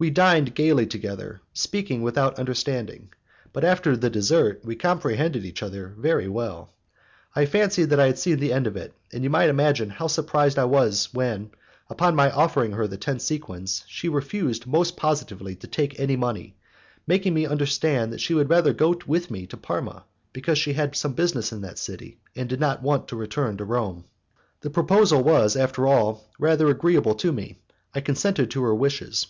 [0.00, 3.10] "We dined gaily together, speaking without understanding,
[3.54, 6.74] but after the dessert we comprehended each other very well.
[7.34, 10.08] I fancied that I had seen the end of it, and you may imagine how
[10.08, 11.52] surprised I was when,
[11.88, 16.56] upon my offering her the ten sequins, she refused most positively to take any money,
[17.06, 20.96] making me understand that she would rather go with me to Parma, because she had
[20.96, 24.04] some business in that city, and did not want to return to Rome.
[24.62, 27.60] "The proposal was, after all, rather agreeable to me;
[27.94, 29.28] I consented to her wishes.